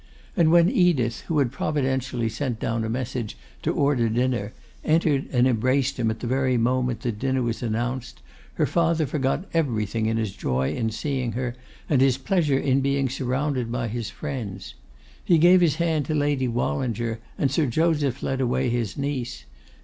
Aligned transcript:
And 0.35 0.51
when 0.51 0.67
Edith, 0.67 1.21
who 1.27 1.37
had 1.37 1.51
providentially 1.51 2.27
sent 2.27 2.59
down 2.59 2.83
a 2.83 2.89
message 2.89 3.37
to 3.61 3.71
order 3.71 4.09
dinner, 4.09 4.51
entered 4.83 5.27
and 5.31 5.45
embraced 5.47 5.99
him 5.99 6.09
at 6.09 6.21
the 6.21 6.25
very 6.25 6.57
moment 6.57 7.01
that 7.01 7.19
dinner 7.19 7.43
was 7.43 7.61
announced, 7.61 8.19
her 8.55 8.65
father 8.65 9.05
forgot 9.05 9.45
everything 9.53 10.07
in 10.07 10.17
his 10.17 10.31
joy 10.31 10.73
in 10.73 10.89
seeing 10.89 11.33
her, 11.33 11.55
and 11.87 12.01
his 12.01 12.17
pleasure 12.17 12.57
in 12.57 12.81
being 12.81 13.09
surrounded 13.09 13.71
by 13.71 13.89
his 13.89 14.09
friends. 14.09 14.73
He 15.23 15.37
gave 15.37 15.61
his 15.61 15.75
hand 15.75 16.07
to 16.07 16.15
Lady 16.15 16.47
Wallinger, 16.47 17.19
and 17.37 17.51
Sir 17.51 17.67
Joseph 17.67 18.23
led 18.23 18.41
away 18.41 18.69
his 18.71 18.97
niece. 18.97 19.45